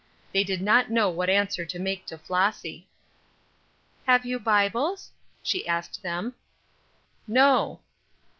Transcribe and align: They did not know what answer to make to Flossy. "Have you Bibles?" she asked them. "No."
They 0.33 0.43
did 0.43 0.63
not 0.63 0.89
know 0.89 1.11
what 1.11 1.29
answer 1.29 1.63
to 1.63 1.77
make 1.77 2.07
to 2.07 2.17
Flossy. 2.17 2.87
"Have 4.07 4.25
you 4.25 4.39
Bibles?" 4.39 5.11
she 5.43 5.67
asked 5.67 6.01
them. 6.01 6.33
"No." 7.27 7.81